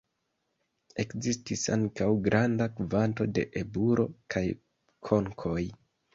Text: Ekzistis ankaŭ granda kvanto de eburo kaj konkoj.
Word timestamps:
Ekzistis 1.03 1.65
ankaŭ 1.75 2.07
granda 2.29 2.69
kvanto 2.79 3.29
de 3.37 3.45
eburo 3.63 4.09
kaj 4.37 4.45
konkoj. 5.13 5.63